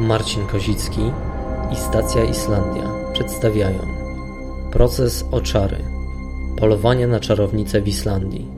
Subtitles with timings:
[0.00, 1.00] Marcin Kozicki
[1.72, 3.78] i Stacja Islandia przedstawiają
[4.72, 5.76] Proces oczary
[6.56, 8.48] Polowanie na czarownicę w Islandii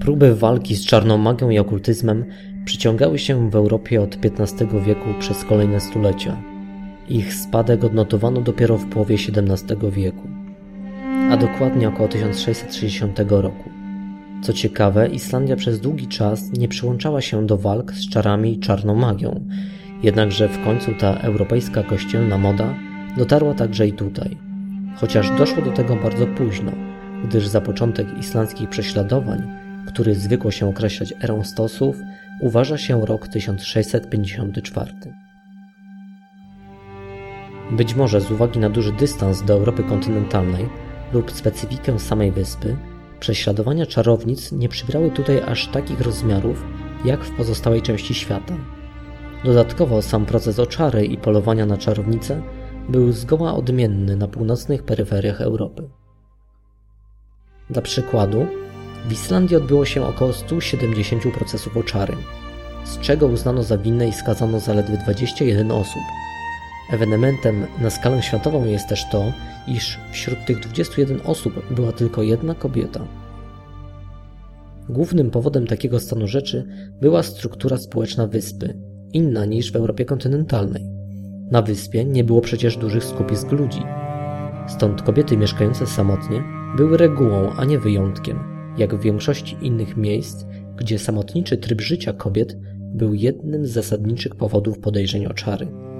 [0.00, 2.24] Próby walki z czarną magią i okultyzmem
[2.64, 6.42] przyciągały się w Europie od XV wieku przez kolejne stulecia.
[7.08, 10.28] Ich spadek odnotowano dopiero w połowie XVII wieku,
[11.30, 13.71] a dokładnie około 1660 roku.
[14.42, 18.94] Co ciekawe, Islandia przez długi czas nie przyłączała się do walk z czarami i czarną
[18.94, 19.40] magią,
[20.02, 22.74] jednakże w końcu ta europejska kościelna moda
[23.16, 24.38] dotarła także i tutaj.
[24.96, 26.72] Chociaż doszło do tego bardzo późno,
[27.24, 29.42] gdyż za początek islandzkich prześladowań,
[29.86, 31.96] który zwykło się określać erą stosów,
[32.40, 34.92] uważa się rok 1654.
[37.70, 40.68] Być może z uwagi na duży dystans do Europy kontynentalnej
[41.12, 42.76] lub specyfikę samej wyspy,
[43.22, 46.64] Prześladowania czarownic nie przybrały tutaj aż takich rozmiarów,
[47.04, 48.54] jak w pozostałej części świata.
[49.44, 52.42] Dodatkowo sam proces oczary i polowania na czarownice
[52.88, 55.88] był zgoła odmienny na północnych peryferiach Europy.
[57.70, 58.46] Dla przykładu,
[59.08, 62.16] w Islandii odbyło się około 170 procesów oczary,
[62.84, 66.02] z czego uznano za winne i skazano zaledwie 21 osób.
[66.92, 69.32] Ewenementem na skalę światową jest też to,
[69.68, 73.00] iż wśród tych 21 osób była tylko jedna kobieta.
[74.88, 76.66] Głównym powodem takiego stanu rzeczy
[77.00, 78.78] była struktura społeczna wyspy,
[79.12, 80.86] inna niż w Europie kontynentalnej.
[81.50, 83.82] Na wyspie nie było przecież dużych skupisk ludzi.
[84.68, 86.42] Stąd kobiety mieszkające samotnie
[86.76, 88.38] były regułą, a nie wyjątkiem,
[88.78, 90.44] jak w większości innych miejsc,
[90.76, 95.91] gdzie samotniczy tryb życia kobiet był jednym z zasadniczych powodów podejrzeń o czary.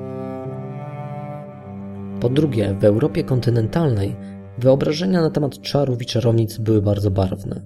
[2.23, 4.17] Po drugie, w Europie kontynentalnej
[4.59, 7.63] wyobrażenia na temat czarów i czarownic były bardzo barwne.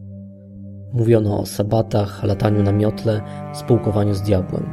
[0.93, 3.21] Mówiono o sabatach, lataniu na miotle,
[3.53, 4.67] spółkowaniu z diabłem.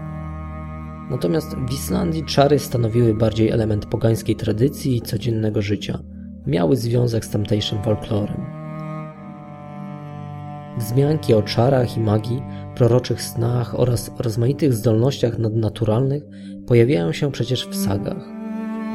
[1.12, 6.00] Natomiast w Islandii czary stanowiły bardziej element pogańskiej tradycji i codziennego życia.
[6.48, 8.46] Miały związek z tamtejszym folklorem.
[10.78, 12.44] Wzmianki o czarach i magii,
[12.76, 16.24] proroczych snach oraz rozmaitych zdolnościach nadnaturalnych
[16.68, 18.33] pojawiają się przecież w sagach.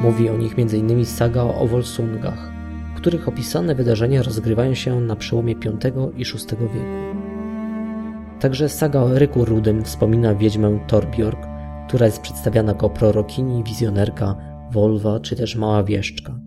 [0.01, 1.05] Mówi o nich m.in.
[1.05, 2.51] saga o Volsungach,
[2.93, 7.19] w których opisane wydarzenia rozgrywają się na przełomie V i VI wieku.
[8.39, 11.47] Także saga o Eryku Rudym wspomina wiedźmę Torbjork,
[11.87, 14.35] która jest przedstawiana jako prorokini, wizjonerka,
[14.71, 16.39] Wolwa czy też mała wieszczka.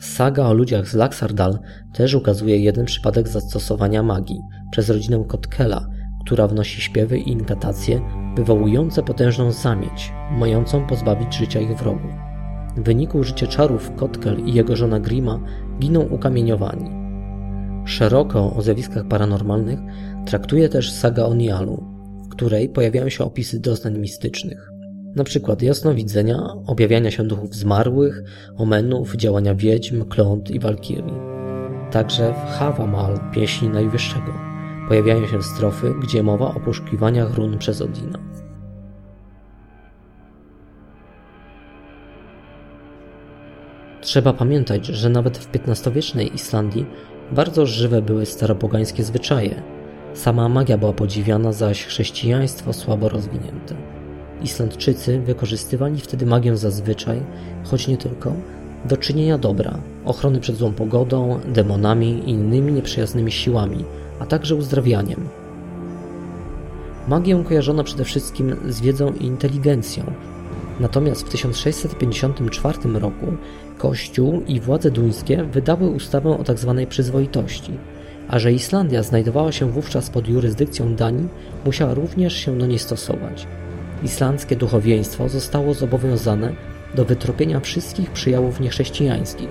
[0.00, 1.58] Saga o ludziach z Laxardal
[1.94, 5.88] też ukazuje jeden przypadek zastosowania magii przez rodzinę Kotkela,
[6.24, 8.00] która wnosi śpiewy i inkatacje
[8.36, 12.35] wywołujące potężną zamieć, mającą pozbawić życia ich wrogów.
[12.76, 15.40] W wyniku użycia czarów Kotkel i jego żona Grima
[15.80, 16.90] giną ukamieniowani.
[17.84, 19.78] Szeroko o zjawiskach paranormalnych
[20.26, 21.84] traktuje też saga o Nialu,
[22.26, 24.70] w której pojawiają się opisy doznań mistycznych.
[25.16, 28.22] Na przykład jasnowidzenia, objawiania się duchów zmarłych,
[28.56, 31.20] omenów, działania wiedźm, kląt i walkirii.
[31.90, 34.32] Także w Havamal, pieśni Najwyższego,
[34.88, 38.25] pojawiają się strofy, gdzie mowa o poszukiwaniach run przez Odina.
[44.06, 46.86] Trzeba pamiętać, że nawet w XV-wiecznej Islandii
[47.32, 49.62] bardzo żywe były staropogańskie zwyczaje.
[50.14, 53.74] Sama magia była podziwiana, zaś chrześcijaństwo słabo rozwinięte.
[54.42, 57.20] Islandczycy wykorzystywali wtedy magię zazwyczaj,
[57.64, 58.32] choć nie tylko,
[58.84, 63.84] do czynienia dobra, ochrony przed złą pogodą, demonami i innymi nieprzyjaznymi siłami,
[64.20, 65.28] a także uzdrawianiem.
[67.08, 70.12] Magię kojarzono przede wszystkim z wiedzą i inteligencją,
[70.80, 73.26] Natomiast w 1654 roku
[73.78, 76.74] Kościół i władze duńskie wydały ustawę o tzw.
[76.78, 77.72] Tak przyzwoitości,
[78.28, 81.28] a że Islandia znajdowała się wówczas pod jurysdykcją Danii,
[81.64, 83.46] musiała również się do niej stosować.
[84.02, 86.52] Islandzkie duchowieństwo zostało zobowiązane
[86.94, 89.48] do wytropienia wszystkich przyjałów niechrześcijańskich,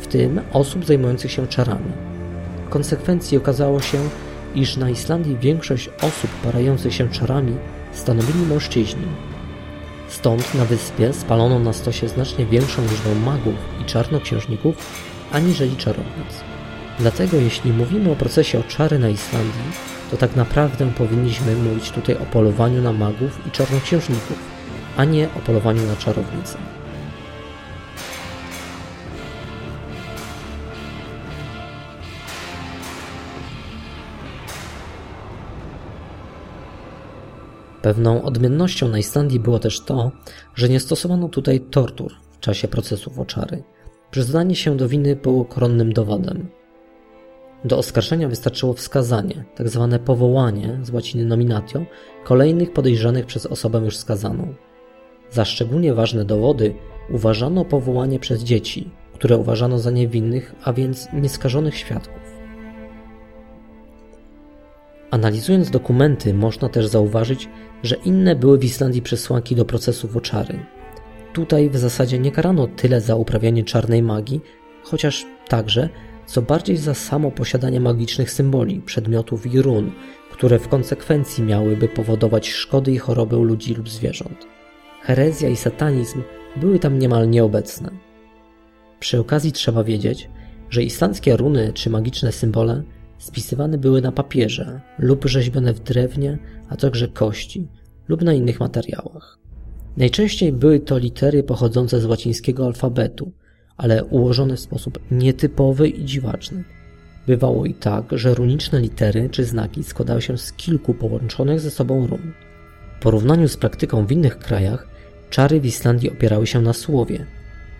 [0.00, 1.92] w tym osób zajmujących się czarami.
[2.66, 3.98] W konsekwencji okazało się,
[4.54, 7.56] iż na Islandii większość osób parających się czarami
[7.92, 9.06] stanowili mężczyźni,
[10.12, 14.76] Stąd na wyspie spalono na stosie znacznie większą liczbę magów i czarnoksiężników
[15.32, 16.44] aniżeli czarownic.
[16.98, 19.72] Dlatego jeśli mówimy o procesie oczary na Islandii,
[20.10, 24.38] to tak naprawdę powinniśmy mówić tutaj o polowaniu na magów i czarnoksiężników,
[24.96, 26.58] a nie o polowaniu na czarownice.
[37.82, 40.12] Pewną odmiennością na Islandii było też to,
[40.54, 43.62] że nie stosowano tutaj tortur w czasie procesów oczary.
[44.10, 46.48] Przyznanie się do winy było koronnym dowodem.
[47.64, 49.88] Do oskarżenia wystarczyło wskazanie, tzw.
[49.90, 51.84] Tak powołanie z łaciny nominatio,
[52.24, 54.54] kolejnych podejrzanych przez osobę już skazaną.
[55.30, 56.74] Za szczególnie ważne dowody
[57.10, 62.21] uważano powołanie przez dzieci, które uważano za niewinnych, a więc nieskażonych świadków.
[65.12, 67.48] Analizując dokumenty, można też zauważyć,
[67.82, 70.58] że inne były w Islandii przesłanki do procesu oczary.
[71.32, 74.40] Tutaj w zasadzie nie karano tyle za uprawianie czarnej magii,
[74.82, 75.88] chociaż także,
[76.26, 79.92] co bardziej za samo posiadanie magicznych symboli, przedmiotów i run,
[80.30, 84.46] które w konsekwencji miałyby powodować szkody i choroby u ludzi lub zwierząt.
[85.02, 86.22] Herezja i satanizm
[86.56, 87.90] były tam niemal nieobecne.
[89.00, 90.30] Przy okazji trzeba wiedzieć,
[90.70, 92.82] że islandzkie runy czy magiczne symbole
[93.22, 96.38] spisywane były na papierze lub rzeźbione w drewnie,
[96.68, 97.68] a także kości
[98.08, 99.38] lub na innych materiałach.
[99.96, 103.32] Najczęściej były to litery pochodzące z łacińskiego alfabetu,
[103.76, 106.64] ale ułożone w sposób nietypowy i dziwaczny.
[107.26, 112.06] Bywało i tak, że runiczne litery czy znaki składały się z kilku połączonych ze sobą
[112.06, 112.32] run.
[112.98, 114.88] W porównaniu z praktyką w innych krajach,
[115.30, 117.26] czary w Islandii opierały się na słowie,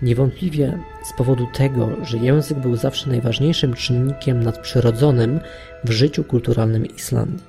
[0.03, 5.41] Niewątpliwie z powodu tego, że język był zawsze najważniejszym czynnikiem nadprzyrodzonym
[5.85, 7.45] w życiu kulturalnym Islandii.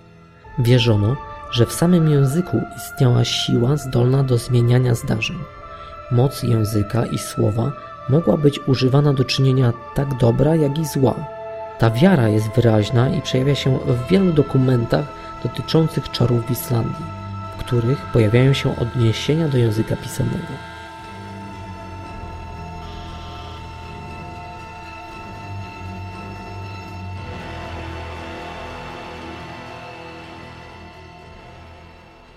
[0.59, 1.15] Wierzono,
[1.51, 5.38] że w samym języku istniała siła zdolna do zmieniania zdarzeń.
[6.11, 7.71] Moc języka i słowa
[8.09, 11.15] mogła być używana do czynienia tak dobra, jak i zła.
[11.79, 15.06] Ta wiara jest wyraźna i przejawia się w wielu dokumentach
[15.44, 17.06] dotyczących czarów w Islandii,
[17.57, 20.72] w których pojawiają się odniesienia do języka pisanego.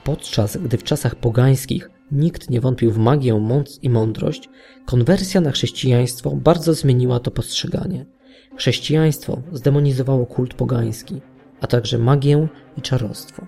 [0.07, 4.49] Podczas gdy w czasach pogańskich nikt nie wątpił w magię, moc i mądrość,
[4.85, 8.07] konwersja na chrześcijaństwo bardzo zmieniła to postrzeganie.
[8.57, 11.21] Chrześcijaństwo zdemonizowało kult pogański,
[11.61, 13.47] a także magię i czarostwo.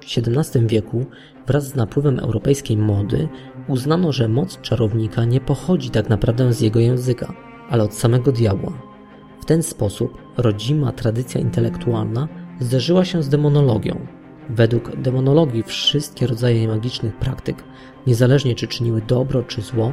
[0.00, 1.06] W XVII wieku
[1.46, 3.28] wraz z napływem europejskiej mody
[3.68, 7.34] uznano, że moc czarownika nie pochodzi tak naprawdę z jego języka,
[7.70, 8.72] ale od samego diabła.
[9.40, 12.28] W ten sposób rodzima tradycja intelektualna
[12.60, 14.06] zderzyła się z demonologią,
[14.50, 17.64] Według demonologii wszystkie rodzaje magicznych praktyk,
[18.06, 19.92] niezależnie czy czyniły dobro czy zło,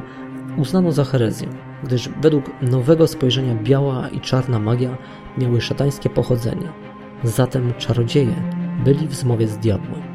[0.56, 1.48] uznano za herezję,
[1.84, 4.98] gdyż według nowego spojrzenia biała i czarna magia
[5.38, 6.72] miały szatańskie pochodzenie.
[7.24, 8.34] Zatem czarodzieje
[8.84, 10.11] byli w zmowie z diabłem.